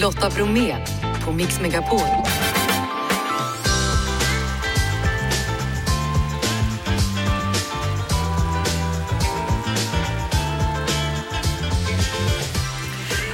[0.00, 0.76] Lotta Bromé
[1.24, 2.00] på Mix Megapol.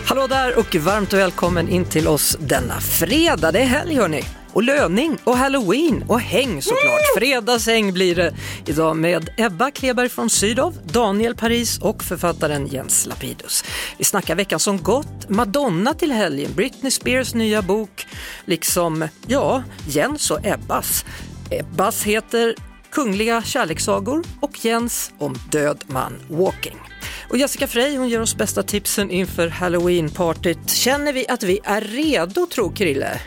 [0.07, 3.53] Hallå där och varmt välkommen in till oss denna fredag.
[3.53, 4.25] Det är helg hörni.
[4.53, 7.01] Och löning och halloween och häng såklart.
[7.17, 8.35] Fredagshäng blir det
[8.67, 13.65] idag med Ebba Kleberg från Sydow, Daniel Paris och författaren Jens Lapidus.
[13.99, 18.07] Vi snackar veckan som gått, Madonna till helgen, Britney Spears nya bok,
[18.45, 21.05] liksom, ja, Jens och Ebbas.
[21.51, 22.55] Ebbas heter
[22.91, 26.77] Kungliga kärlekssagor och Jens om död man walking.
[27.31, 30.71] Och Jessica Frey hon ger oss bästa tipsen inför halloween-partyt.
[30.71, 33.21] Känner vi att vi är redo tror Krille?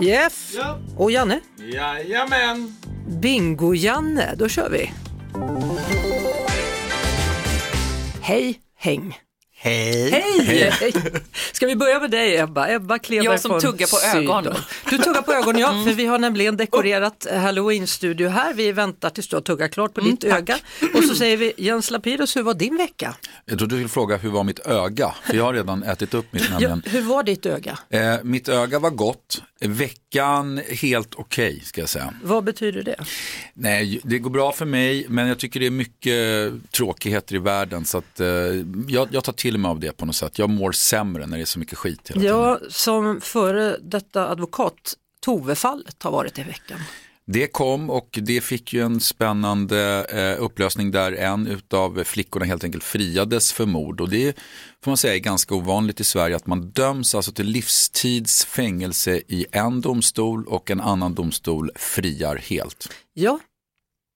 [0.00, 0.52] Yes!
[0.56, 0.78] Ja.
[0.96, 1.40] Och Janne?
[1.72, 2.76] Jajamän!
[3.08, 4.92] Bingo-Janne, då kör vi!
[8.22, 9.18] Hej, häng!
[9.62, 10.10] Hej!
[10.10, 10.70] Hej!
[10.80, 10.92] Hej.
[11.52, 12.68] Ska vi börja med dig Ebba?
[12.68, 14.44] Ebba Jag som tuggar på ögon.
[14.44, 14.60] Sydow.
[14.90, 18.54] Du tuggar på ögon ja, för vi har nämligen dekorerat halloween-studio här.
[18.54, 20.58] Vi väntar tills du har tuggat klart på ditt öga.
[20.94, 23.14] Och så säger vi Jens Lapidus, hur var din vecka?
[23.44, 25.14] Jag trodde du skulle fråga hur var mitt öga?
[25.22, 27.78] För jag har redan ätit upp mitt Ja, hur var ditt öga?
[27.90, 29.42] Eh, mitt öga var gott.
[29.66, 32.14] Veckan helt okej ska jag säga.
[32.22, 32.96] Vad betyder det?
[33.54, 37.84] Nej, det går bra för mig men jag tycker det är mycket tråkigheter i världen
[37.84, 38.26] så att eh,
[38.88, 40.38] jag, jag tar till mig av det på något sätt.
[40.38, 42.36] Jag mår sämre när det är så mycket skit hela tiden.
[42.36, 44.94] Ja, som före detta advokat,
[45.26, 46.78] Tove-fallet har varit i veckan.
[47.32, 52.64] Det kom och det fick ju en spännande eh, upplösning där en utav flickorna helt
[52.64, 54.00] enkelt friades för mord.
[54.00, 54.38] Och det
[54.84, 59.22] får man säga är ganska ovanligt i Sverige att man döms alltså till livstids fängelse
[59.28, 62.88] i en domstol och en annan domstol friar helt.
[63.12, 63.38] Ja,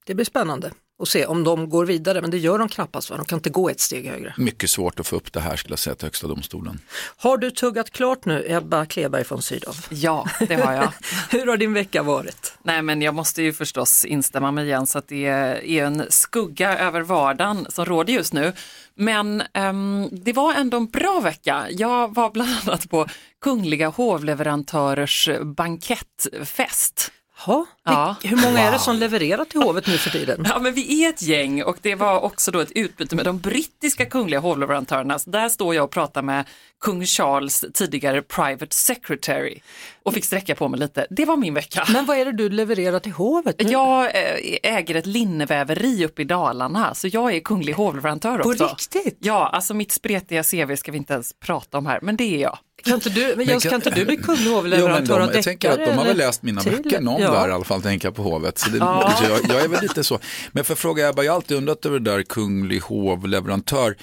[0.07, 0.71] det blir spännande
[1.05, 3.17] att se om de går vidare, men det gör de knappast, va?
[3.17, 4.35] de kan inte gå ett steg högre.
[4.37, 6.81] Mycket svårt att få upp det här skulle jag säga till Högsta domstolen.
[7.17, 9.77] Har du tuggat klart nu, Ebba Kleberg från Sydow?
[9.91, 10.93] Ja, det har jag.
[11.31, 12.55] Hur har din vecka varit?
[12.63, 17.01] Nej, men jag måste ju förstås instämma med Jens att det är en skugga över
[17.01, 18.53] vardagen som råder just nu.
[18.95, 21.67] Men ehm, det var ändå en bra vecka.
[21.71, 23.07] Jag var bland annat på
[23.41, 27.13] Kungliga hovleverantörers bankettfest.
[27.47, 27.67] Ha?
[27.85, 28.17] Ja.
[28.23, 30.45] Hur många är det som levererar till hovet nu för tiden?
[30.49, 33.39] Ja, men vi är ett gäng och det var också då ett utbyte med de
[33.39, 35.19] brittiska kungliga hovleverantörerna.
[35.19, 36.45] Så där står jag och pratar med
[36.81, 39.61] kung Charles tidigare private secretary
[40.03, 41.07] och fick sträcka på mig lite.
[41.11, 41.85] Det var min vecka.
[41.93, 43.57] Men vad är det du levererar till hovet?
[43.59, 43.71] Nu?
[43.71, 48.65] Jag eh, äger ett linneväveri uppe i Dalarna så jag är kunglig hovleverantör På också.
[48.67, 49.19] riktigt?
[49.21, 52.39] Ja, alltså mitt spretiga CV ska vi inte ens prata om här, men det är
[52.39, 52.59] jag.
[52.83, 55.71] Kan inte du, men Jens, kan inte du bli men hovleverantör de, av jag tänker
[55.71, 56.73] att de har deckare, väl läst mina till?
[56.73, 57.31] böcker, någon Ja.
[57.33, 58.59] där i alla fall tänker jag på hovet.
[58.59, 60.19] Så det, så jag, jag är väl lite så.
[60.53, 63.97] Men för att fråga Ebba, jag har alltid undrat över det där kunglig hovleverantör.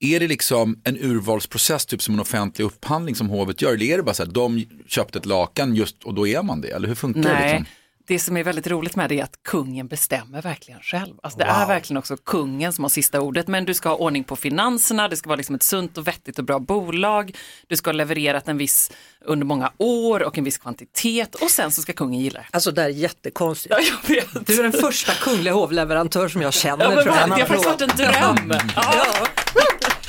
[0.00, 3.72] Är det liksom en urvalsprocess, typ som en offentlig upphandling som hovet gör?
[3.74, 6.60] Eller är det bara så här, de köpte ett lakan just och då är man
[6.60, 6.68] det?
[6.70, 7.28] Eller hur funkar det?
[7.28, 7.66] Nej, Liksom?
[8.06, 11.14] Det som är väldigt roligt med det är att kungen bestämmer verkligen själv.
[11.22, 14.24] Alltså det är verkligen också kungen som har sista ordet, men du ska ha ordning
[14.24, 17.36] på finanserna, det ska vara liksom ett sunt och vettigt och bra bolag,
[17.66, 18.92] du ska ha levererat en viss
[19.24, 22.46] under många år och en viss kvantitet och sen så ska kungen gilla det.
[22.50, 23.74] Alltså det här är jättekonstigt.
[23.78, 24.46] Ja, jag vet.
[24.46, 26.84] Du är den första kungliga hovleverantör som jag känner.
[26.84, 27.28] Ja, men tror jag.
[27.28, 28.60] det har faktiskt varit en dröm.
[28.76, 28.94] Ja.
[28.96, 29.26] Ja.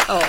[0.08, 0.22] Ja,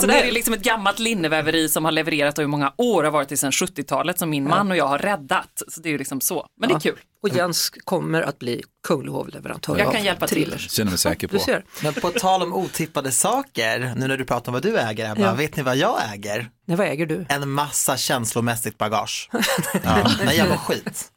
[0.00, 3.04] så det är Daniel, liksom ett gammalt linneväveri som har levererat och i många år
[3.04, 5.62] har varit till sedan 70-talet som min man och jag har räddat.
[5.68, 6.46] Så det är ju liksom så.
[6.60, 6.98] Men det är kul.
[7.22, 10.42] och Jens kommer att bli kunglig hovleverantör Jag av kan hjälpa till.
[10.42, 10.70] thrillers.
[10.70, 11.38] Känner mig säker på.
[11.82, 15.20] Men på tal om otippade saker, nu när du pratar om vad du äger Ebba,
[15.20, 15.34] Ja.
[15.34, 16.50] vet ni vad jag äger?
[16.66, 17.26] Nej, vad äger du?
[17.28, 19.30] En massa känslomässigt bagage.
[19.84, 21.08] Ja, nej, jag mår skit.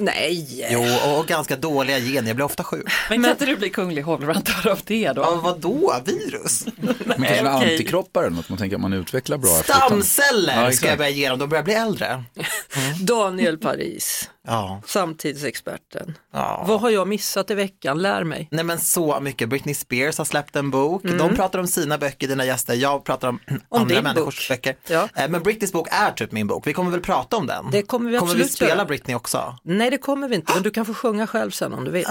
[0.00, 0.68] Nej!
[0.70, 0.84] Jo,
[1.16, 2.92] och, ganska dåliga gener, jag blir ofta sjuk.
[3.10, 5.22] Men kan inte du bli kunglig hovleverantör av det då?
[5.22, 6.66] Ja, vadå, virus?
[6.76, 7.72] Men kanske okej.
[7.72, 9.50] antikroppar eller något man tänker att man utvecklar bra.
[9.50, 12.24] Stamceller Ja, ska jag börja ge dem, de börjar bli äldre.
[13.00, 16.18] Daniel Paris, Ja, samtidsexperten.
[16.32, 16.64] ja.
[16.68, 18.02] Vad har jag missat i veckan?
[18.02, 18.48] Lär mig.
[18.50, 22.28] Nej men så mycket, Britney Spears har släppt en bok, de pratar om sina böcker,
[22.28, 23.40] dina gäster, jag pratar om,
[23.70, 24.56] andra din människors bok.
[24.56, 24.76] böcker.
[24.88, 25.08] Ja.
[25.14, 27.70] Eh, Men Britneys bok är typ min bok, vi kommer väl prata om den?
[27.72, 28.84] Det kommer vi Kommer vi absolut spela göra.
[28.84, 29.56] Britney också?
[29.62, 32.04] Nej, det kommer vi inte, men du kan få sjunga själv sen om du vill.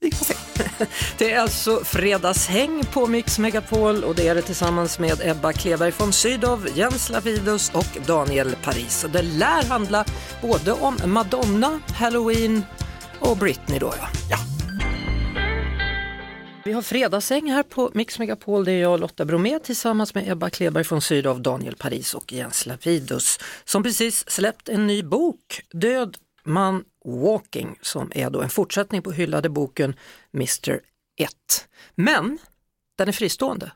[0.00, 0.34] Vi får se.
[1.18, 5.92] Det är alltså fredagshäng på Mix Megapol och det är det tillsammans med Ebba Kleberg
[5.92, 9.04] från Sydow, Jens Lavidus och Daniel Paris.
[9.04, 10.04] Och det lär handla
[10.42, 12.62] både om Madonna, Halloween
[13.18, 14.08] och Britney då ja.
[14.30, 14.36] Ja.
[16.64, 18.64] Vi har fredagshäng här på Mix Megapol.
[18.64, 22.66] Det är jag Lotta Bromé tillsammans med Ebba Kleberg från Sydow, Daniel Paris och Jens
[22.66, 29.02] Lavidus som precis släppt en ny bok, Död man walking, som är då en fortsättning
[29.02, 29.94] på hyllade boken
[30.34, 30.80] Mr
[31.18, 31.30] 1.
[31.94, 32.38] Men
[32.98, 33.70] den är fristående.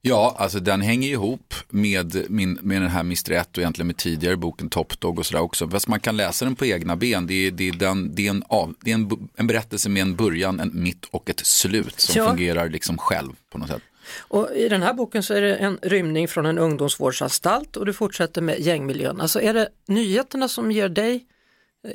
[0.00, 3.32] Ja, alltså den hänger ihop med, min, med den här Mr.
[3.32, 5.68] 1 och egentligen med tidigare boken Top Dog och sådär också.
[5.70, 7.26] Fast man kan läsa den på egna ben.
[7.26, 10.02] Det är, det är, den, det är, en, av, det är en, en berättelse med
[10.02, 12.28] en början, en mitt och ett slut som Ja.
[12.30, 13.82] fungerar liksom själv på något sätt.
[14.18, 17.92] Och I den här boken så är det en rymning från en ungdomsvårdsanstalt och du
[17.92, 19.20] fortsätter med gängmiljön.
[19.20, 21.26] Alltså är det nyheterna som ger dig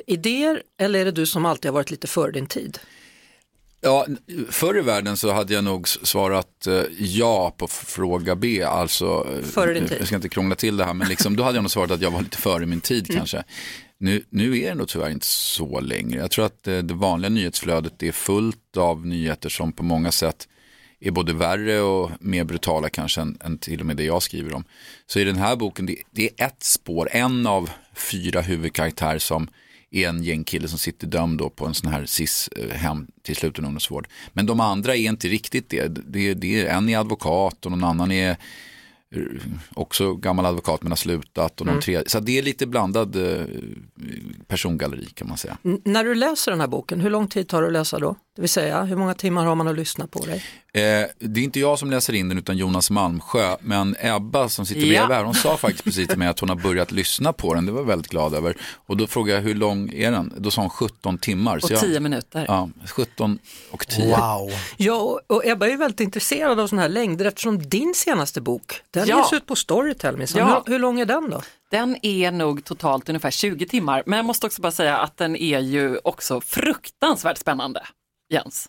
[0.06, 2.78] idéer eller är det du som alltid har varit lite före din tid?
[3.84, 4.06] Ja,
[4.50, 8.62] förr i världen så hade jag nog svarat eh, ja på fråga B.
[8.62, 9.96] Alltså, eh, Före din tid.
[10.00, 12.00] Jag ska inte krångla till det här, men liksom, då hade jag nog svarat att
[12.00, 13.18] jag var lite före min tid Mm.
[13.18, 13.44] kanske.
[13.98, 16.20] Nu, nu är det nog tyvärr inte så längre.
[16.20, 20.48] Jag tror att eh, det vanliga nyhetsflödet är fullt av nyheter som på många sätt
[21.00, 24.54] är både värre och mer brutala kanske än, än till och med det jag skriver
[24.54, 24.64] om.
[25.06, 29.48] Så i den här boken, det, det är ett spår, en av fyra huvudkaraktärer som
[29.92, 34.08] är en gängkille som sitter dömd då på en sån här SIS-hem till sluten ungdomsvård.
[34.32, 35.88] Men de andra är inte riktigt det.
[35.88, 38.36] det, det är, en är advokat och någon annan är eh,
[39.74, 41.60] också gammal advokat men har slutat.
[41.60, 42.08] Och någon tredje.
[42.08, 43.44] Så det är lite blandad eh,
[44.46, 45.58] persongalleri kan man säga.
[45.64, 48.16] N- när du läser den här boken, hur lång tid tar det att läsa då?
[48.36, 50.44] Det vill säga, hur många timmar har man att lyssna på dig?
[50.74, 50.80] Eh,
[51.18, 53.56] det är inte jag som läser in den utan Jonas Malmsjö.
[53.60, 54.86] Men Ebba som sitter Ja.
[54.86, 57.66] bredvid här, hon sa faktiskt precis till mig att hon har börjat lyssna på den.
[57.66, 58.56] Det var jag väldigt glad över.
[58.86, 60.34] Och då frågade jag hur lång är den?
[60.36, 61.56] Då sa hon 17 timmar.
[61.56, 62.44] Och Så jag, 10 minuter.
[62.48, 63.38] Ja, 17
[63.70, 64.16] och 10.
[64.16, 64.50] Wow.
[64.76, 68.40] Ja, och- och Ebba är ju väldigt intresserad av sådana här längder eftersom din senaste
[68.40, 69.18] bok, den Ja.
[69.18, 70.40] ges ut på Storytel minsann.
[70.48, 70.62] Ja.
[70.66, 71.42] Hur, hur lång är den då?
[71.70, 75.36] Den är nog totalt ungefär 20 timmar, men jag måste också bara säga att den
[75.36, 77.82] är ju också fruktansvärt spännande,
[78.32, 78.68] Jens.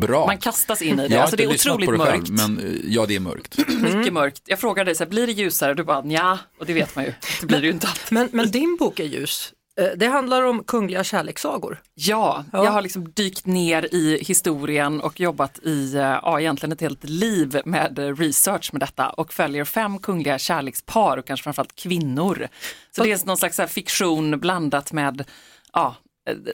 [0.00, 0.26] Bra.
[0.26, 2.10] Man kastas in i det, alltså det är otroligt mörkt.
[2.10, 3.58] själv, men eh, ja det är mörkt.
[3.68, 4.42] Mycket mörkt.
[4.46, 5.74] Jag frågade dig, så här, blir det ljusare?
[5.74, 7.14] Du bara, ja, och det vet man ju.
[7.40, 8.12] Det blir det ju inte alltid.
[8.12, 9.52] Men, men din bok är ljus.
[9.80, 11.80] Eh, Det handlar om kungliga kärlekssagor.
[11.94, 12.64] Ja, Ja.
[12.64, 17.04] jag har liksom dykt ner i historien och jobbat i, eh, ja egentligen ett helt
[17.04, 22.48] liv med research med detta och följer fem kungliga kärlekspar och kanske framförallt kvinnor.
[22.96, 25.24] Så det är någon slags fiktion blandat med,
[25.72, 25.96] ja,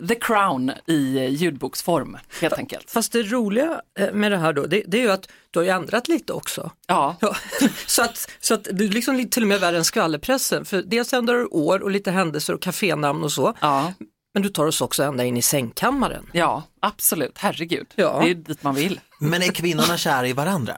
[0.08, 2.90] The Crown i eh, ljudboksform helt enkelt.
[2.90, 5.64] Fast det roliga eh, med det här då, det, det är ju att du har
[5.64, 6.70] ju ändrat lite också.
[6.86, 7.36] Ja, Ja,
[7.86, 10.64] så att, så att du är liksom till och med värre än skvallerpressen.
[10.64, 13.54] För dels ändrar du år och lite händelser och kafénamn och så.
[13.60, 13.92] ja,
[14.34, 16.30] Men du tar oss också ända in i sängkammaren.
[16.32, 17.86] ja, absolut, herregud.
[17.94, 18.18] Ja.
[18.20, 19.00] Det är ju dit man vill.
[19.20, 20.76] Men är kvinnorna kära i varandra?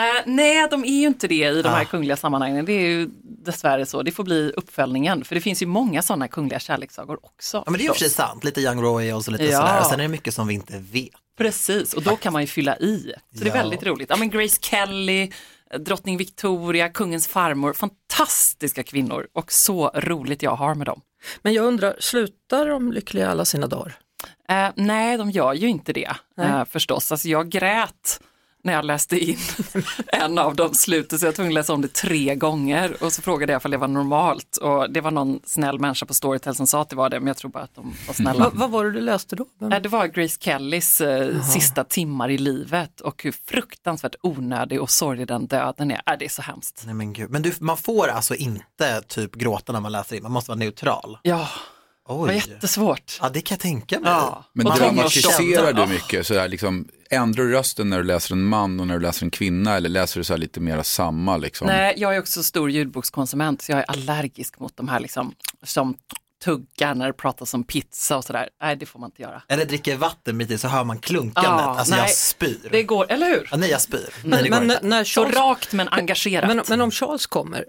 [0.00, 2.64] Eh, nej, de är ju inte det i de här kungliga sammanhangen.
[2.64, 4.02] Det är ju dessvärre så.
[4.02, 5.24] Det får bli uppföljningen.
[5.24, 7.56] För det finns ju många sådana kungliga kärlekssagor också.
[7.66, 9.58] Ja, men det är och för sig sant, lite Young Roy och så lite Ja.
[9.60, 9.80] sådär.
[9.80, 11.10] Och sen är det mycket som vi inte vet.
[11.38, 13.12] Precis, och då kan man ju fylla i.
[13.38, 13.54] Så det Ja.
[13.54, 14.10] är väldigt roligt.
[14.10, 15.22] Ja, men Grace Kelly,
[15.70, 21.00] eh, drottning Victoria, kungens farmor, fantastiska kvinnor och så roligt jag har med dem.
[21.42, 23.94] Men jag undrar, slutar de lyckliga alla sina dagar?
[24.48, 26.10] Eh, nej, de gör ju inte det
[26.40, 27.12] eh, förstås.
[27.12, 28.20] Alltså, jag grät
[28.64, 29.36] när jag läste in
[30.06, 33.12] en av dem slutet så jag var tvungen att läsa om det tre gånger och
[33.12, 36.54] så frågade jag om det var normalt och det var någon snäll människa på Storytel
[36.54, 38.44] som sa att det var det men jag tror bara att de var snälla.
[38.44, 39.46] Va, vad var det du läste då?
[39.60, 44.90] Vem- Det var Grace Kellys eh, sista timmar i livet och hur fruktansvärt onödig och
[44.90, 46.02] sorglig den döden är.
[46.06, 46.82] Äh, det är så hemskt.
[46.86, 50.22] Nej men gud, men du, man får alltså inte typ gråta när man läser in,
[50.22, 51.18] man måste vara neutral.
[51.22, 51.48] Ja,
[52.08, 52.34] det var Oj.
[52.48, 53.18] jättesvårt.
[53.20, 54.10] Ja det kan jag tänka mig.
[54.10, 54.44] Ja.
[54.52, 56.26] Men Och dramatiserar du mycket?
[56.26, 59.24] Så här, liksom, ändrar du rösten när du läser en man och när du läser
[59.24, 61.36] en kvinna eller läser du så här lite mera samma?
[61.36, 61.66] Liksom?
[61.66, 65.94] Nej, jag är också stor ljudbokskonsument så jag är allergisk mot de här liksom, som
[66.44, 68.48] tuggar när det pratas om pizza och sådär.
[68.62, 69.42] Nej, det får man inte göra.
[69.48, 72.00] Eller dricker vatten mitt i så hör man klunkandet, Ja, alltså nej.
[72.04, 72.68] jag spyr.
[72.70, 73.48] Det går, eller hur?
[73.50, 74.08] Ja, nej jag spyr.
[74.24, 76.48] Nej, det går men, när- när Så Charles, rakt men engagerat.
[76.48, 77.64] men, men om Charles kommer,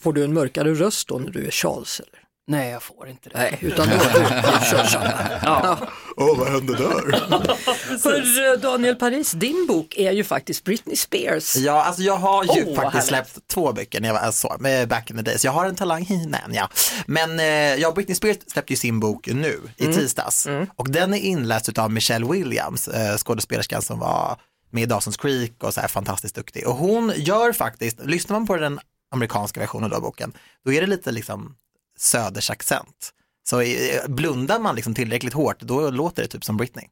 [0.00, 2.00] får du en mörkare röst då när du är Charles?
[2.00, 2.20] Eller?
[2.50, 3.38] Nej, jag får inte det.
[3.38, 3.98] Nej, utan då
[4.70, 5.12] kör samma.
[5.42, 5.78] Ja.
[6.16, 7.98] Åh vad hände där?
[7.98, 11.56] För eh, Daniel Paris, din bok är ju faktiskt Britney Spears.
[11.56, 14.88] Ja, alltså jag har ju Åh, faktiskt släppt två böcker när jag var så, med
[14.88, 15.44] back in the days.
[15.44, 16.68] Jag har en talang, men ja.
[17.06, 21.18] Men eh, ja, Britney Spears släppte ju sin bok nu i tisdags och den är
[21.18, 24.36] inläst av Michelle Williams, eh, skådespelerskan som var
[24.70, 26.68] med i Dawson's Creek och så här fantastiskt duktig.
[26.68, 28.80] Och hon gör faktiskt, lyssnar man på den
[29.14, 30.32] amerikanska versionen av boken,
[30.64, 31.54] då är det lite liksom
[32.00, 33.10] söders accent.
[33.48, 33.62] Så
[34.08, 36.84] blundar man liksom tillräckligt hårt, då låter det typ som Britney.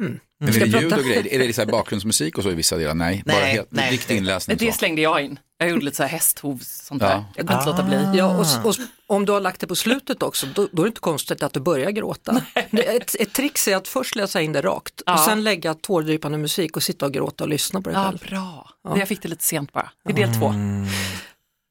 [0.00, 1.32] Men är det ljud och grejer?
[1.34, 2.94] Är det så här bakgrundsmusik och så i vissa delar?
[2.94, 3.90] Nej, bara Nej, helt, nej.
[3.92, 4.56] riktig inläsning.
[4.56, 4.78] Det så.
[4.78, 5.38] slängde jag in.
[5.58, 7.10] Jag gjorde lite så här hästhovs, sånt där.
[7.10, 7.24] Ja.
[7.36, 8.18] Jag kunde inte låta bli.
[8.18, 8.74] Ja, och, och
[9.06, 11.52] om du har lagt det på slutet också, då, då är det inte konstigt att
[11.52, 12.42] du börjar gråta.
[12.70, 15.12] Det är Ett, ett trix är att först läsa in det rakt Ja.
[15.14, 18.18] och sen lägga tårdrypande musik och sitta och gråta och lyssna på det Ja, själv.
[18.18, 18.70] bra.
[18.98, 19.90] Jag fick det lite sent bara.
[20.04, 20.54] Det är del två.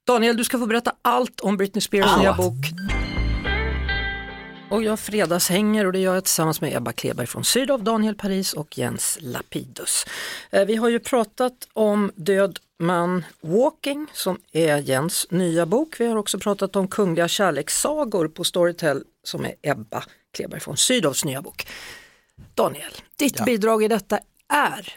[0.09, 2.55] Daniel, du ska få berätta allt om Britney Spears nya bok.
[4.71, 8.53] Och jag fredagshänger och det gör jag tillsammans med Ebba Kleberg från Sydow, Daniel Paris
[8.53, 10.05] och Jens Lapidus.
[10.51, 15.95] Eh, Vi har ju pratat om Död man Walking som är Jens nya bok.
[15.99, 21.25] Vi har också pratat om Kungliga kärlekssagor på Storytel som är Ebba Kleberg från Sydows
[21.25, 21.67] nya bok.
[22.55, 23.45] Daniel, ditt Ja.
[23.45, 24.19] bidrag i detta
[24.53, 24.93] är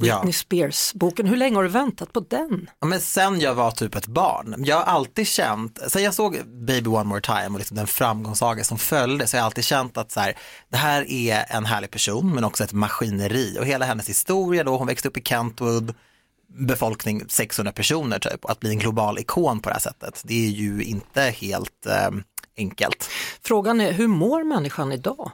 [0.00, 0.32] Britney Ja.
[0.32, 1.26] Spears-boken.
[1.26, 2.70] Hur länge har du väntat på den?
[2.80, 6.38] Ja, men sen jag var typ ett barn, jag har alltid känt, sen jag såg
[6.46, 9.96] Baby One More Time och liksom den framgångssaga som följde så har jag alltid känt
[9.96, 10.34] att så här,
[10.70, 14.76] det här är en härlig person men också ett maskineri och hela hennes historia då,
[14.76, 15.94] hon växte upp i Kentwood,
[16.58, 20.46] befolkning 600 personer typ och att bli en global ikon på det här sättet, det
[20.46, 22.10] är ju inte helt eh,
[22.56, 23.08] enkelt.
[23.42, 25.30] Frågan är, hur mår människan idag?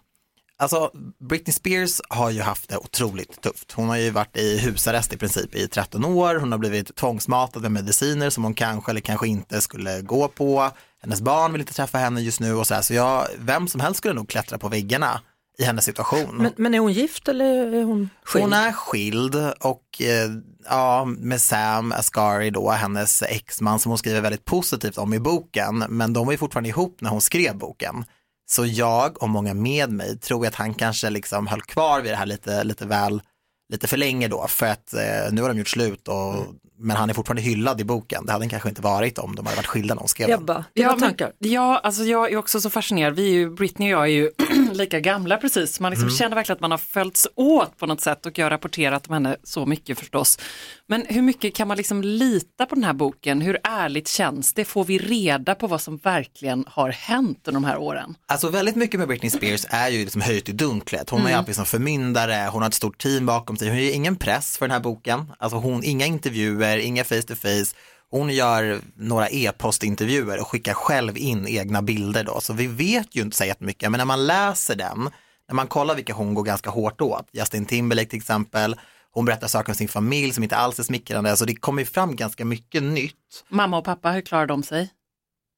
[0.58, 0.90] Alltså
[1.28, 3.72] Britney Spears har ju haft det otroligt tufft.
[3.72, 6.34] Hon har ju varit i husarrest i princip i 13 år.
[6.34, 10.70] Hon har blivit tvångsmatad med mediciner som hon kanske eller kanske inte skulle gå på.
[11.02, 12.82] Hennes barn vill inte träffa henne just nu och så här.
[12.82, 15.20] Så jag, vem som helst skulle nog klättra på väggarna
[15.58, 16.36] i hennes situation.
[16.36, 18.44] Men, men är hon gift eller är hon skild?
[18.44, 20.30] Hon är skild och eh,
[20.68, 25.78] ja, med Sam Asghari då, hennes exman som hon skriver väldigt positivt om i boken,
[25.88, 28.04] men de var ju fortfarande ihop när hon skrev boken.
[28.46, 32.16] Så jag och många med mig tror att han kanske liksom höll kvar vid det
[32.16, 33.22] här lite, lite väl,
[33.72, 36.46] lite för länge då, för att eh, nu har de gjort slut och mm
[36.78, 38.26] men han är fortfarande hyllad i boken.
[38.26, 40.30] Det hade han kanske inte varit om de hade varit skilda när hon skrev.
[40.30, 41.32] Ebba, dina men- tankar?
[41.38, 43.14] Ja, alltså jag är också så fascinerad.
[43.14, 44.30] Vi är ju, Britney och jag är ju
[44.72, 45.80] lika gamla precis.
[45.80, 48.50] Man liksom känner verkligen att man har följts åt på något sätt och jag har
[48.50, 50.38] rapporterat om henne så mycket förstås.
[50.88, 53.40] Men hur mycket kan man liksom lita på den här boken?
[53.40, 54.64] Hur ärligt känns det?
[54.64, 58.14] Får vi reda på vad som verkligen har hänt under de här åren?
[58.26, 61.10] Alltså väldigt mycket med Britney Spears är ju liksom höjt i dunklet.
[61.10, 63.92] Hon är ju alltid som förmyndare, hon har ett stort team bakom sig, hon ju
[63.92, 65.32] ingen press för den här boken.
[65.38, 67.76] Alltså hon, inga intervjuer, inga face to face.
[68.10, 73.22] Hon gör några e-postintervjuer och skickar själv in egna bilder då, så vi vet ju
[73.22, 75.10] inte så jättemycket, men när man läser den,
[75.48, 78.76] när man kollar vilka hon går ganska hårt åt, Justin Timberlake till exempel,
[79.10, 81.86] hon berättar saker om sin familj som inte alls är smickrande, så det kommer ju
[81.86, 84.90] fram ganska mycket nytt Mamma och pappa, hur klarar de sig?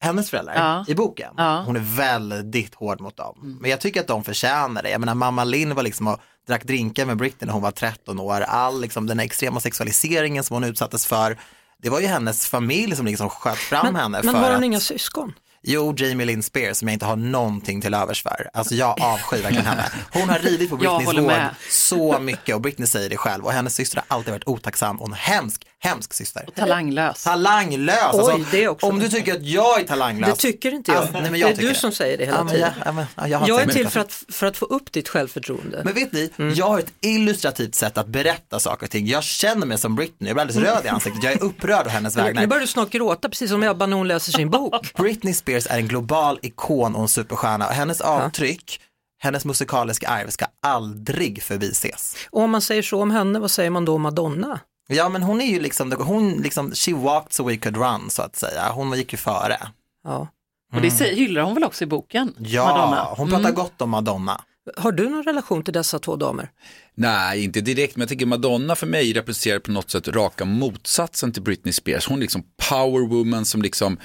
[0.00, 0.84] Hennes föräldrar Ja.
[0.88, 1.34] i boken.
[1.36, 1.62] Ja.
[1.66, 3.58] Hon är väldigt hård mot dem.
[3.60, 4.90] Men jag tycker att de förtjänar det.
[4.90, 8.20] Jag menar mamma Linn var liksom och drack drinkar med Britney när hon var 13
[8.20, 8.40] år.
[8.40, 11.38] All liksom den här extrema sexualiseringen som hon utsattes för.
[11.82, 14.64] Det var ju hennes familj som liksom sköt fram henne Men för har hon att...
[14.64, 15.32] inga syskon?
[15.62, 18.50] Jo, Jamie Lynn Spears som jag inte har någonting till övers för.
[18.52, 19.84] Alltså jag avskyr verkligen henne.
[20.12, 21.54] Hon har ridit på Britneys med.
[21.70, 25.06] så mycket och Britney säger det själv och hennes syster har alltid varit otacksam och
[25.08, 26.48] en hemsk, hemsk syster.
[26.56, 27.24] Talanglös.
[27.24, 27.98] Talanglös!
[28.02, 30.30] Alltså, Oj, det är också- Om du tycker att jag är talanglös.
[30.30, 30.98] Det tycker inte jag.
[30.98, 32.72] Alltså, nej, men det jag är tycker du som säger det hela Ja, tiden.
[32.84, 35.82] ja, men, ja, jag, Jag är till för att, för att få upp ditt självförtroende.
[35.84, 36.54] Men vet ni, Mm.
[36.54, 39.06] jag har ett illustrativt sätt att berätta saker och ting.
[39.06, 41.22] Jag känner mig som Britney, jag blir alldeles röd i ansiktet.
[41.24, 42.46] Jag är upprörd å hennes Nu vägnar.
[42.46, 44.92] börjar du snart gråta, precis som Ebba när hon läser sin bok.
[44.96, 48.80] Britney Spears är en global ikon och en superstjärna och hennes avtryck,
[49.22, 52.14] hennes musikaliska arv ska aldrig förbises.
[52.30, 54.60] Och om man säger så om henne, vad säger man då om Madonna?
[54.92, 58.22] Ja men hon är ju liksom, hon liksom, she walked so we could run så
[58.22, 58.68] att säga.
[58.72, 59.58] Hon gick ju före.
[60.04, 60.28] Ja.
[60.74, 62.34] Och det säger- hyllar hon väl också i boken?
[62.38, 63.08] Ja, Madonna.
[63.16, 64.40] hon pratar gott om Madonna.
[64.76, 66.50] Har du någon relation till dessa två damer?
[66.94, 71.32] Nej, inte direkt, men jag tycker Madonna för mig representerar på något sätt raka motsatsen
[71.32, 72.08] till Britney Spears.
[72.08, 73.98] Hon är liksom power woman som liksom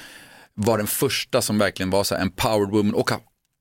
[0.56, 3.12] var den första som verkligen var så här en power woman och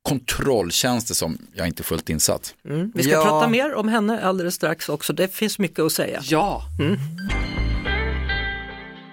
[0.04, 1.38] har kontroll känns det som.
[1.54, 2.54] Jag är inte fullt insatt.
[2.68, 2.92] Mm.
[2.94, 3.22] Vi ska Ja.
[3.24, 6.20] prata mer om henne alldeles strax också, det finns mycket att säga.
[6.24, 6.62] Ja,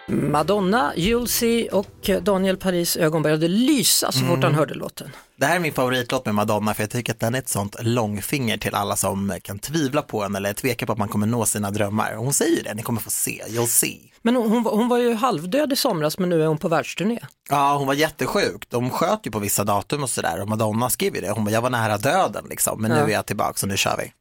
[0.08, 5.10] Madonna, Julesy och Daniel Paris ögon började lysa så fort han hörde låten.
[5.36, 7.76] Det här är min favoritlåt med Madonna för jag tycker att den är ett sånt
[7.82, 11.46] långfinger till alla som kan tvivla på henne eller tveka på att man kommer nå
[11.46, 12.16] sina drömmar.
[12.16, 14.00] Hon säger det, ni kommer få se, you'll see.
[14.22, 16.68] Men hon, hon, var- hon var ju halvdöd i somras men nu är hon på
[16.68, 17.20] världsturné.
[17.50, 18.70] Ja, hon var jättesjuk.
[18.70, 21.30] De sköt ju på vissa datum och sådär och Madonna skrev ju det.
[21.32, 23.04] Hon bara, jag var nära döden liksom, men nu Ja.
[23.04, 24.14] är jag tillbaka så nu kör vi.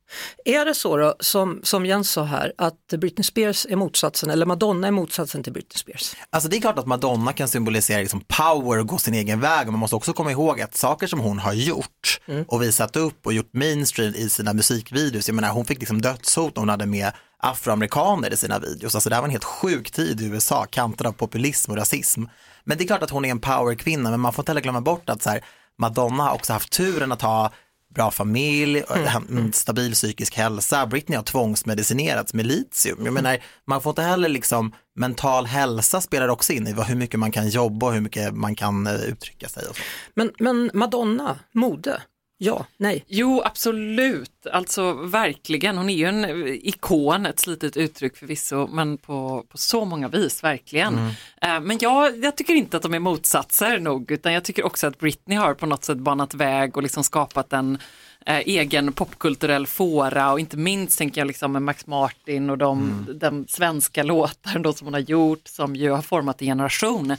[0.59, 4.47] Är det så då, som, som Jens sa här, att Britney Spears är motsatsen, eller
[4.47, 6.17] Madonna är motsatsen till Britney Spears?
[6.31, 9.67] Alltså det är klart att Madonna kan symbolisera liksom power och gå sin egen väg,
[9.67, 13.26] men man måste också komma ihåg att saker som hon har gjort och visat upp
[13.26, 16.87] och gjort mainstream i sina musikvideos, jag menar hon fick liksom dödshot när hon hade
[16.87, 20.66] med afroamerikaner i sina videos, alltså det här var en helt sjuk tid i USA,
[20.71, 22.25] kantad av populism och rasism.
[22.64, 24.80] Men det är klart att hon är en powerkvinna, men man får inte heller glömma
[24.80, 25.45] bort att så här,
[25.78, 27.52] Madonna har också haft turen att ha
[27.95, 28.83] bra familj,
[29.28, 29.52] mm.
[29.52, 30.87] stabil psykisk hälsa.
[30.87, 33.04] Britney har tvångsmedicinerats med litium.
[33.04, 36.97] Jag menar, man får inte heller liksom, mental hälsa spelar också in i vad, hur
[36.97, 39.64] mycket man kan jobba och hur mycket man kan eh, uttrycka sig.
[40.14, 42.02] Men, men Madonna, mode,
[42.40, 43.04] Ja, nej.
[43.09, 44.47] Jo, absolut.
[44.52, 45.76] Alltså verkligen.
[45.78, 50.09] Hon är ju en eh, ikon, ett slitet uttryck förvisso, men på, på så många
[50.09, 50.99] vis, verkligen.
[51.42, 54.87] Eh, Men jag, jag tycker inte att de är motsatser nog, utan jag tycker också
[54.87, 57.78] att Britney har på något sätt banat väg och liksom skapat en
[58.26, 63.07] eh, egen popkulturell fåra och inte minst tänker jag liksom med Max Martin och de,
[63.21, 67.16] de svenska låtar då som hon har gjort som ju har format en generation.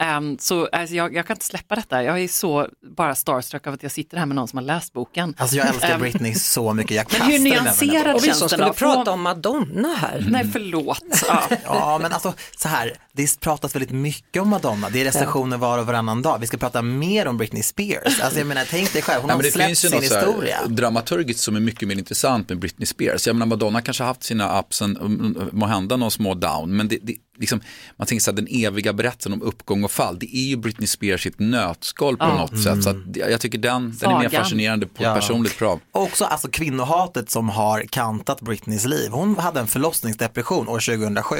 [0.00, 3.74] Ehm, så alltså, jag, jag kan inte släppa detta, jag är så bara starstruck av
[3.74, 5.34] att jag sitter här med någon som har läst boken.
[5.38, 7.64] Alltså jag älskar Ehm, Britney så mycket, jag Men hur kastar den över henne.
[7.64, 8.94] nyanserad Och vi känns som den skulle då?
[8.94, 10.26] prata om Madonna här.
[10.30, 11.04] Nej, förlåt.
[11.28, 11.42] Ja.
[11.64, 14.88] Ja, men alltså så här, det pratas väldigt mycket om Madonna.
[14.90, 16.38] Det är recensioner var och varannan dag.
[16.40, 18.20] Vi ska prata mer om Britney Spears.
[18.20, 20.14] Alltså jag menar, tänk dig själv, hon Nej, har släppt finns ju sin något så
[20.14, 20.58] här historia.
[20.66, 23.26] dramaturgiskt som är mycket mer intressant med Britney Spears.
[23.26, 26.76] Jag menar Madonna kanske har haft sina ups, and, um, må hända någon små down,
[26.76, 27.60] men det, det, liksom,
[27.96, 30.86] man tänker så här, den eviga berättelsen om uppgång och fall, det är ju Britney
[30.86, 32.82] Spears i ett nötskal på något sätt.
[32.82, 35.14] Så att, jag tycker den, den är mer fascinerande på Ja.
[35.14, 35.80] ett personligt plan.
[35.92, 39.10] Och också alltså kvinnohatet som har kantat Britneys liv.
[39.10, 41.36] Hon hade en förlossningsdepression år 2007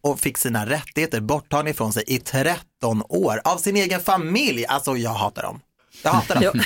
[0.00, 4.66] och fick sina rättigheter borttagna ifrån sig i 13 år av sin egen familj.
[4.66, 5.60] Alltså jag hatar dem.
[6.06, 6.62] Jag hatar dem.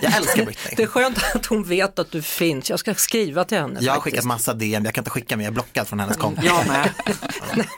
[0.00, 0.86] Jag älskar Det är Britney.
[0.86, 2.70] skönt att hon vet att du finns.
[2.70, 3.78] Jag ska skriva till henne.
[3.82, 4.14] Jag har faktiskt.
[4.14, 6.42] skickat massa DM, jag kan inte skicka mer, jag är blockad från hennes konto.
[6.44, 6.90] Jag med.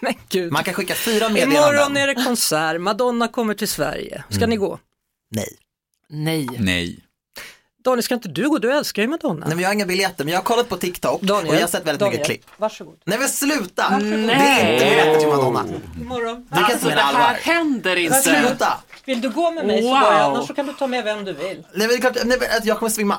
[0.00, 0.52] Men gud.
[0.52, 1.96] Man kan skicka fyra Imorgon meddelanden.
[2.02, 4.24] är det konsert, Madonna kommer till Sverige.
[4.28, 4.50] Ska Mm.
[4.50, 4.78] ni gå?
[5.30, 5.48] Nej.
[6.08, 6.48] Nej.
[6.58, 6.98] Nej.
[7.84, 8.58] Daniel, ska inte du gå?
[8.58, 9.46] Du älskar ju Madonna.
[9.46, 11.60] Nej men jag har inga biljetter, men jag har kollat på TikTok Daniel, och jag
[11.60, 12.44] har sett väldigt Daniel, mycket klipp.
[12.56, 12.98] Varsågod.
[13.04, 13.90] Nej men sluta!
[14.00, 14.36] Det Nej.
[14.36, 15.64] är inte biljetter till Madonna.
[16.00, 16.46] Imorgon.
[16.50, 17.38] Du kan inte Alltså det här allvar.
[17.42, 18.14] händer inte.
[18.20, 18.78] Sluta!
[19.04, 20.00] Vill du gå med mig så Wow.
[20.00, 21.46] går jag, annars så kan du ta med vem du vill.
[21.46, 23.16] Nej men det är klart, nej, men att jag kommer svimma.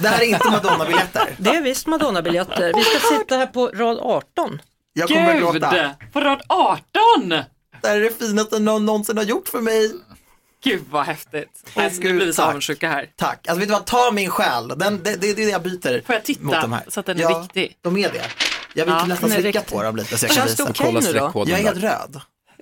[0.00, 1.34] Det här är inte Madonna-biljetter.
[1.38, 2.72] Det är visst Madonna-biljetter.
[2.76, 4.62] Vi ska sitta här på rad 18.
[4.92, 5.90] Jag kommer Gud, gråta.
[6.12, 7.28] på rad 18!
[7.82, 9.92] Det här är det finaste någon någonsin har gjort för mig.
[10.64, 11.62] Gud vad häftigt.
[11.76, 12.48] Åh, Alltså, nu blir vi så tack.
[12.48, 13.10] avundsjuka här.
[13.16, 13.48] Tack.
[13.48, 14.68] Alltså vet du vad, ta min själ.
[14.76, 16.84] Den, det, det är det jag byter Får jag titta mot de här.
[16.88, 17.76] så att den är ja, riktig?
[17.82, 18.22] de är det.
[18.74, 20.70] Jag vill Ja, nästan slicka på dem lite så jag kan Känns det visa.
[20.70, 21.44] okej Kolla nu då?
[21.50, 22.20] Jag är helt röd.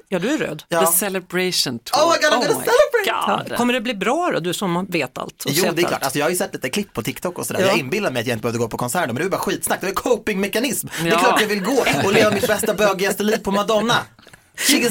[0.08, 0.62] Ja, du är röd.
[0.68, 0.86] Ja.
[0.86, 2.02] The Celebration Tour.
[2.04, 3.06] Oh my God, I'm gonna my celebrate!
[3.06, 3.56] Ja, God.
[3.56, 5.44] kommer det bli bra då, du som vet allt?
[5.44, 5.88] och Jo, det är allt?
[5.88, 6.02] klart.
[6.02, 7.60] Alltså, jag har ju sett lite klipp på TikTok och sådär.
[7.60, 7.66] Ja.
[7.66, 9.80] Jag inbillar mig att jag inte behövde gå på konserter, men det är bara skitsnack.
[9.80, 10.88] Det är copingmekanism.
[11.02, 11.18] Det är Ja.
[11.18, 13.96] klart jag vill gå och leva mitt bästa bögigaste liv på Madonna.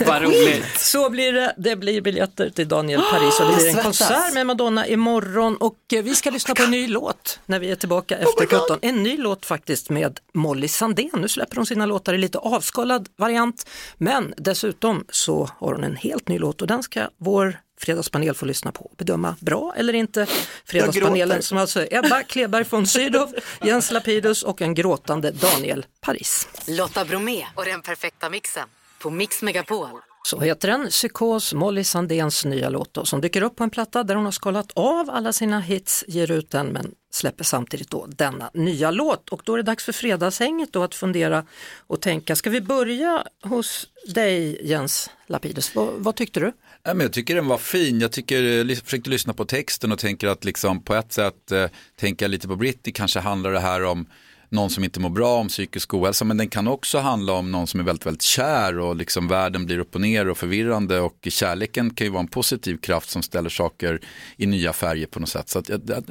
[0.06, 0.24] Vad queen.
[0.24, 0.80] roligt.
[0.80, 4.48] Så blir det, det blir biljetter till Daniel Paris och det blir en konsert med
[4.48, 8.18] Madonna imorgon och eh, vi ska lyssna på en ny låt när vi är tillbaka
[8.18, 8.62] efter my God.
[8.62, 8.80] 17.
[8.82, 11.10] En ny låt faktiskt med Molly Sandén.
[11.14, 15.96] Nu släpper hon sina låtar i lite avskalad variant men dessutom så har hon en
[15.96, 19.94] helt ny låt och den ska vår fredagspanel få lyssna på och bedöma bra eller
[19.94, 20.28] inte.
[20.66, 26.48] Fredagspanelen som alltså är Ebba Kleberg von Sydow, Jens Lapidus och en gråtande Daniel Paris.
[26.68, 28.68] Lotta Bromé och den perfekta mixen
[29.04, 29.88] på Mix Megapol.
[30.26, 34.04] Så heter den, Psykos, Molly Sandéns nya låt då, som dyker upp på en platta
[34.04, 38.06] där hon har skalat av alla sina hits, ger ut den men släpper samtidigt då
[38.06, 39.30] denna nya låt.
[39.30, 41.46] Och då är det dags för fredagshänget då att fundera
[41.88, 45.76] och tänka, ska vi börja hos dig Jens Lapidus?
[45.76, 46.52] Vad, vad tyckte du?
[46.84, 48.00] Ja, men jag tycker den var fin.
[48.00, 51.66] Jag tycker, eh, försökte lyssna på texten och tänker att liksom på ett sätt eh,
[51.96, 54.06] tänka lite på Britney, kanske handlar det här om
[54.54, 57.68] någon som inte mår bra, om psykisk ohälsa, men den kan också handla om någon
[57.68, 61.28] som är väldigt, väldigt kär och liksom världen blir upp och ner och förvirrande och
[61.30, 64.00] kärleken kan ju vara en positiv kraft som ställer saker
[64.38, 65.50] i nya färger på något sätt.
[65.50, 65.68] Så att,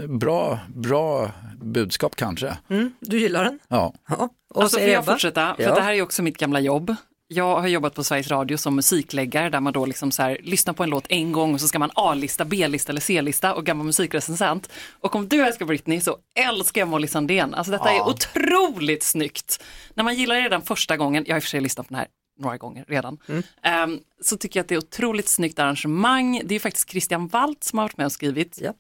[0.09, 1.31] bra, bra
[1.63, 2.57] budskap kanske.
[2.71, 3.59] Mm, du gillar den?
[3.69, 3.95] Ja.
[4.09, 4.29] Ja.
[4.55, 5.13] Och Alltså, får jag Ebba?
[5.13, 5.55] fortsätta?
[5.57, 5.75] För Ja.
[5.75, 6.95] det här är ju också mitt gamla jobb.
[7.35, 10.75] Jag har jobbat på Sveriges Radio som musikläggare där man då liksom så här, lyssnar
[10.75, 13.87] på en låt en gång och så ska man A-lista, B-lista eller C-lista och gammal
[13.87, 14.69] musikrecensent.
[15.01, 17.55] Och om du älskar Britney så älskar jag Molly Sandén.
[17.55, 19.63] Alltså detta är otroligt snyggt.
[19.95, 21.95] När man gillar det redan första gången, jag har i och för sig lyssnat på
[21.95, 23.19] den här några gånger redan,
[23.63, 26.43] ehm, så tycker jag att det är otroligt snyggt arrangemang.
[26.45, 28.77] Det är faktiskt Christian Waltz som har varit med och skrivit Japp.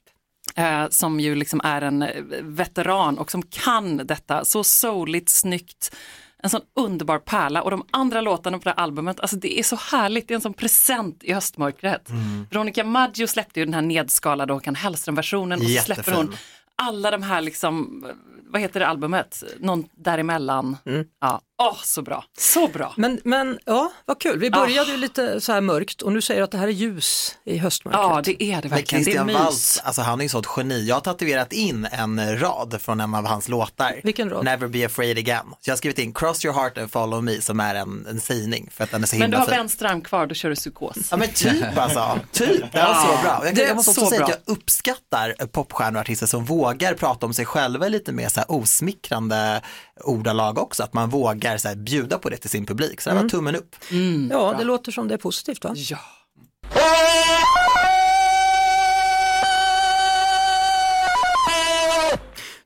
[0.56, 2.04] eh, som ju liksom är en
[2.42, 5.96] veteran och som kan detta så souligt, snyggt.
[6.42, 9.62] En sån underbar pärla och de andra låtarna på det här albumet, alltså det är
[9.62, 12.10] så härligt, det är en sån present i höstmörkret.
[12.50, 16.34] Veronica Maggio släppte ju den här nedskalade Håkan Hellström-versionen och så släpper hon
[16.76, 18.04] alla de här liksom,
[18.52, 20.76] vad heter det albumet, någon däremellan.
[21.20, 22.94] Ja, åh så bra, så bra.
[22.96, 24.38] Men, men ja, vad kul.
[24.38, 26.72] Vi började ju lite så här mörkt och nu säger du att det här är
[26.72, 28.02] ljus i höstmörkret.
[28.02, 29.44] Ja det är det Men verkligen, det är Christian.
[29.44, 30.84] Waltz, alltså han är ju sånt geni.
[30.86, 34.00] Jag har tatuerat in en rad från en av hans låtar.
[34.02, 34.44] Vilken rad?
[34.44, 35.46] Never be afraid again.
[35.60, 38.20] Så jag har skrivit in Cross your heart and follow me som är en, en
[38.20, 39.56] sägning för att den är så Men du himla har fin.
[39.56, 40.96] vänster arm kvar, då kör du psykos.
[41.10, 42.72] Ja men typ alltså, typ.
[42.72, 43.42] Det var så bra.
[43.44, 44.26] Jag, det jag måste också så säga bra.
[44.28, 48.41] att jag uppskattar popstjärnor och artister som vågar prata om sig själva lite mer så
[48.48, 49.62] här osmickrande
[50.04, 50.82] ordalag också.
[50.82, 53.00] Att man vågar så här bjuda på det till sin publik.
[53.00, 53.76] Så det var tummen upp.
[54.30, 55.74] ja, det låter som det är positivt va?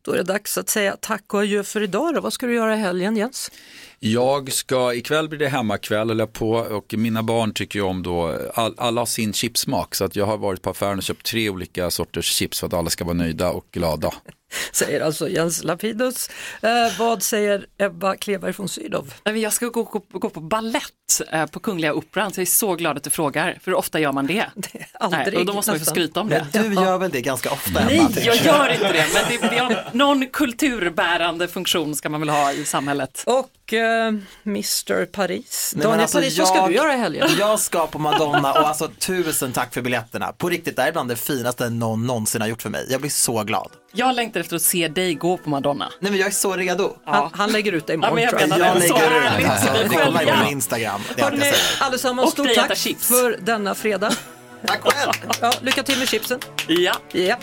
[0.06, 2.14] Då är det dags att säga tack och adjö för idag.
[2.14, 2.20] Då.
[2.20, 3.50] Vad ska du göra i helgen Jens?
[3.98, 8.38] Jag ska, ikväll blir det hemmakväll eller på och mina barn tycker ju om då,
[8.54, 11.50] all, alla har sin chipsmak så att jag har varit på affären och köpt tre
[11.50, 14.14] olika sorters chips för att alla ska vara nöjda och glada.
[14.72, 16.30] Säger alltså Jens Lapidus.
[16.62, 19.12] Eh, vad säger Ebba Kleberg von Sydow?
[19.24, 20.82] Jag ska gå, gå, gå på ballett
[21.32, 24.00] eh, på Kungliga Operan, så jag är så glad att du frågar, för hur ofta
[24.00, 24.46] gör man det?
[24.54, 26.46] det aldrig, Nej, och då måste man ju få skryta om det.
[26.52, 28.08] Du gör väl det ganska ofta Emma?
[28.14, 32.28] Nej, jag gör inte det, men det, det har, någon kulturbärande funktion ska man väl
[32.28, 33.22] ha i samhället.
[33.26, 34.14] Och eh,
[34.46, 35.72] Mr Paris.
[35.74, 37.28] Nej, men Daniel alltså, Paris, vad ska jag- du göra i helgen?
[37.38, 40.32] Jag ska på Madonna och alltså tusen tack för biljetterna.
[40.32, 42.86] På riktigt, det här är bland det finaste någon någonsin har gjort för mig.
[42.90, 43.70] Jag blir så glad.
[43.96, 45.92] Jag längtar efter att se dig gå på Madonna.
[46.00, 46.96] Nej men jag är så redo.
[47.04, 48.40] Han, han lägger ut det Ja, imorgon men jag jag.
[48.50, 48.78] Jag det.
[48.78, 51.00] Lägger ut härligt, alltså, så vi kolla på min Instagram.
[51.16, 51.56] Det Hörrni, säger.
[51.80, 53.08] allesammans, Och stort tack chips.
[53.08, 54.12] för denna fredag.
[54.66, 55.12] Tack själv!
[55.40, 56.40] Ja, lycka till med chipsen.
[56.68, 56.94] Ja.
[57.12, 57.40] Japp.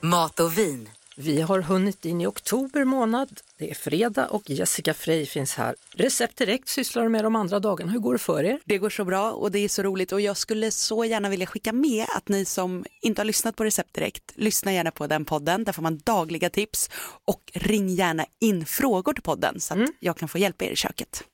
[0.00, 0.88] Mat och vin.
[1.22, 3.40] Vi har hunnit in i oktober månad.
[3.58, 5.74] Det är fredag och Jessica Frey finns här.
[5.90, 7.92] Recept Direkt sysslar med de andra dagarna.
[7.92, 8.60] Hur går det för er?
[8.64, 11.46] Det går så bra och det är så roligt och jag skulle så gärna vilja
[11.46, 15.24] skicka med att ni som inte har lyssnat på Recept Direkt, lyssna gärna på den
[15.24, 15.64] podden.
[15.64, 16.90] Där får man dagliga tips
[17.24, 20.76] och ring gärna in frågor till podden så att jag kan få hjälpa er i
[20.76, 21.24] köket.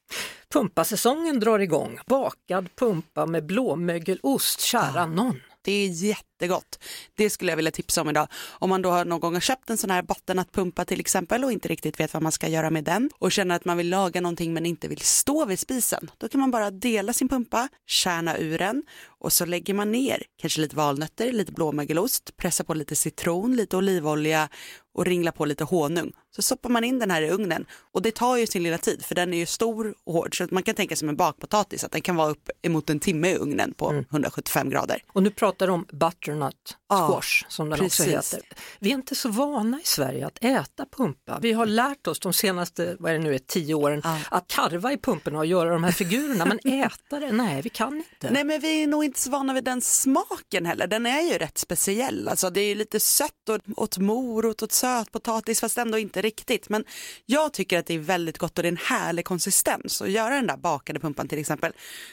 [0.53, 1.99] Pumpasäsongen drar igång.
[2.07, 5.41] Bakad pumpa med blåmögelost, kära någon.
[5.67, 6.79] Det är jättegott.
[7.17, 8.29] Det skulle jag vilja tipsa om idag.
[8.59, 11.53] Om man då har någon gång har köpt en sån här bottennattpumpa till exempel och
[11.53, 14.21] inte riktigt vet vad man ska göra med den och känner att man vill laga
[14.21, 16.11] någonting men inte vill stå vid spisen.
[16.19, 20.23] Då kan man bara dela sin pumpa, kärna ur den och så lägger man ner
[20.41, 24.49] kanske lite valnötter, lite blåmögelost, pressa på lite citron, lite olivolja
[24.95, 26.13] och ringla på lite honung.
[26.37, 29.05] Så stoppar man in den här i ugnen och det tar ju sin lilla tid
[29.05, 31.17] för den är ju stor och hård så att man kan tänka sig som en
[31.17, 35.03] bakpotatis att den kan vara upp emot en timme i ugnen på 175 grader.
[35.13, 38.35] Och nu pratar du om butternut Ja, squash som den också precis.
[38.35, 38.49] heter.
[38.79, 41.39] Vi är inte så vana i Sverige att äta pumpa.
[41.43, 44.19] Vi har lärt oss de senaste, vad är det nu, är, tio åren Ja.
[44.31, 47.97] att karva i pumporna och göra de här figurerna men äta det, nej vi kan
[47.97, 48.31] inte.
[48.31, 50.87] Nej men vi är nog inte så vana vid den smaken heller.
[50.87, 52.29] Den är ju rätt speciell.
[52.29, 56.69] Alltså det är ju lite sött och, åt morot och sötpotatis fast ändå inte riktigt.
[56.69, 56.85] Men
[57.27, 60.01] jag tycker att det är väldigt gott och det är en härlig konsistens.
[60.01, 61.73] Och göra den där bakade pumpan till exempel.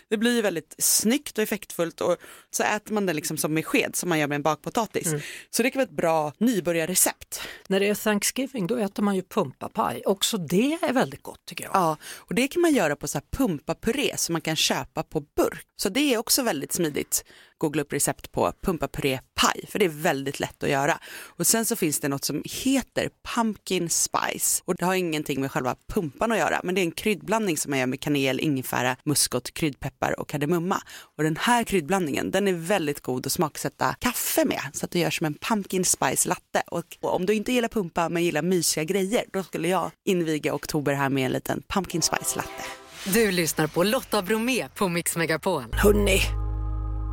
[0.09, 2.17] Det blir väldigt snyggt och effektfullt och
[2.51, 5.13] så äter man den liksom som med sked som man gör med en bakpotatis.
[5.49, 7.41] Så det kan vara ett bra nybörjarrecept.
[7.67, 11.63] När det är Thanksgiving då äter man ju pumpapaj, också det är väldigt gott tycker
[11.63, 11.75] jag.
[11.75, 15.19] Ja, och det kan man göra på så här pumpapuré som man kan köpa på
[15.19, 15.65] burk.
[15.75, 17.25] Så det är också väldigt smidigt.
[17.63, 20.99] Googla upp recept på pumpapuré paj, för det är väldigt lätt att göra.
[21.25, 25.51] Och sen så finns det något som heter pumpkin spice och det har ingenting med
[25.51, 28.95] själva pumpan att göra, men det är en kryddblandning som man gör med kanel, ingefära,
[29.05, 30.81] muskot, kryddpeppar och kardemumma.
[31.17, 34.99] Och den här kryddblandningen, den är väldigt god att smaksätta kaffe med, så att du
[34.99, 36.63] gör som en pumpkin spice latte.
[36.67, 40.53] Och och om du inte gillar pumpa men gillar mysiga grejer, då skulle jag inviga
[40.53, 42.63] oktober här med en liten pumpkin spice latte.
[43.05, 45.63] Du lyssnar på Lotta Bromé på Mix Megapol.
[45.73, 46.19] Hörni,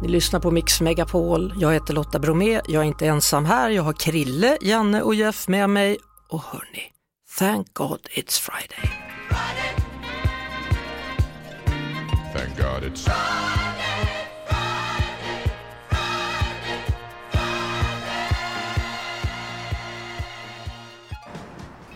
[0.02, 1.54] ni lyssnar på Mix Megapol.
[1.56, 3.70] Jag heter Lotta Bromé, jag är inte ensam här.
[3.70, 5.98] Jag har Krille, Janne och Jeff med mig.
[6.28, 6.82] Och hörni,
[7.38, 8.92] thank God it's Friday.
[12.34, 13.10] Thank God it's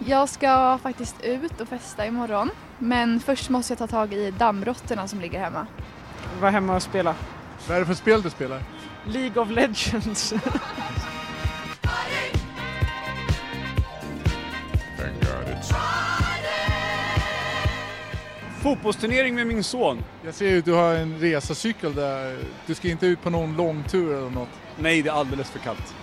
[0.06, 2.50] Jag ska faktiskt ut och festa imorgon.
[2.78, 5.66] Men först måste jag ta tag i dammråttorna som ligger hemma.
[6.40, 7.14] Var hemma och spela.
[7.68, 8.62] Vad är det för spel du spelar?
[9.04, 10.34] League of Legends.
[18.62, 20.04] Fotbollsturnering med min son.
[20.24, 22.38] Jag ser ju att du har en resacykel där.
[22.66, 24.48] Du ska inte ut på någon långtur eller något.
[24.78, 25.94] Nej, det är alldeles för kallt.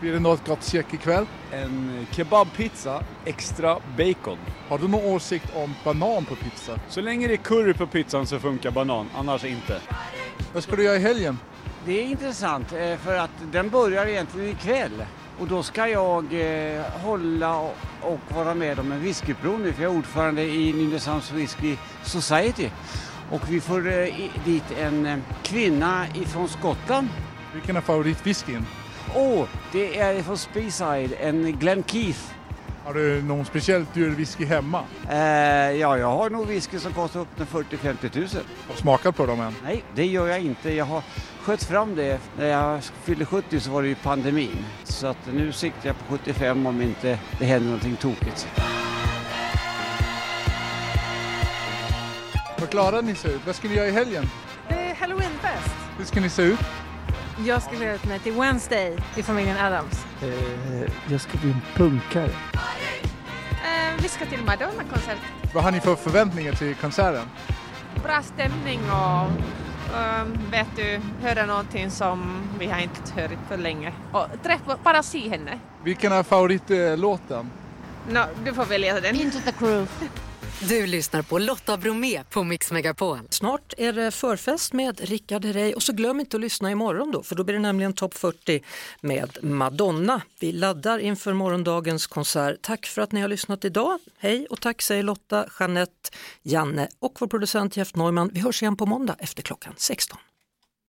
[0.00, 1.26] Blir det något gott käk ikväll?
[1.52, 4.38] En kebabpizza, extra bacon.
[4.68, 6.78] Har du någon åsikt om banan på pizza?
[6.88, 9.80] Så länge det är curry på pizzan så funkar banan, annars inte.
[10.52, 11.38] Vad ska du göra i helgen?
[11.86, 15.04] Det är intressant eh, för att den börjar egentligen ikväll.
[15.38, 17.58] Och då ska jag eh, hålla
[18.02, 22.70] och, vara med om en whiskyprovning för jag är ordförande i Nynäshamns Whisky Society.
[23.30, 27.08] Och vi får eh, dit en kvinna ifrån Skottland.
[27.54, 28.66] Vilken är favoritwhiskyn?
[29.14, 32.37] Åh, det är från Speyside, en Glen Keith.
[32.88, 34.84] Har du någon speciellt dyr whisky hemma?
[35.10, 35.16] Eh,
[35.72, 38.40] ja, jag har nog whisky som kostar upp till 40-50 tusen.
[38.66, 39.54] Har du smakat på dem än?
[39.64, 40.74] Nej, det gör jag inte.
[40.74, 41.02] Jag har
[41.42, 42.20] skött fram det.
[42.38, 44.64] När jag fyllde 70 så var det ju pandemin.
[44.84, 48.48] Så att nu siktar jag på 75 om inte det händer någonting tokigt.
[52.60, 53.40] Vad glada ni ser ut.
[53.46, 54.24] Vad ska ni göra i helgen?
[54.68, 55.74] Det är halloweenfest.
[55.98, 56.60] Hur ska ni se ut?
[57.46, 60.06] Jag ska klä ut mig till Wednesday i familjen Adams.
[61.08, 62.30] jag ska bli en punkare.
[64.02, 65.18] Vi ska till Madonna-konsert.
[65.54, 67.28] Vad har ni för förväntningar till konserten?
[68.04, 69.30] Bra stämning och
[69.98, 73.92] ehm, vet du, höra någonting som vi har inte hört på länge.
[74.12, 75.58] Och träffa, bara se henne.
[75.84, 77.50] Vilken är favoritlåten?
[78.08, 79.16] No, du får välja den.
[79.16, 79.88] Into the groove.
[80.60, 83.18] Du lyssnar på Lotta Bromé på Mix Megapol.
[83.30, 87.22] Snart är det förfest med Rickard Herrey och så glöm inte att lyssna imorgon då
[87.22, 88.62] för då blir det nämligen topp 40
[89.00, 90.22] med Madonna.
[90.40, 92.56] Vi laddar inför morgondagens konsert.
[92.62, 93.98] Tack för att ni har lyssnat idag.
[94.18, 96.10] Hej och tack säger Lotta, Jeanette,
[96.42, 98.30] Janne och vår producent Jeff Neumann.
[98.32, 100.18] Vi hörs igen på måndag efter klockan 16.